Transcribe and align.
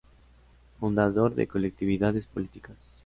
Fundador 0.79 1.35
de 1.35 1.45
colectividades 1.47 2.25
políticas. 2.25 2.97